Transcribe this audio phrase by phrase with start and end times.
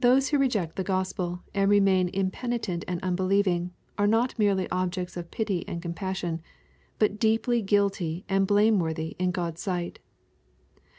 [0.00, 5.30] Those who reject the Gospel, and remain impenitent and unbelieving, are not merely objects of
[5.30, 6.42] pity and compassion,
[6.98, 9.98] but deeply guilty and blameworthy in God's sight.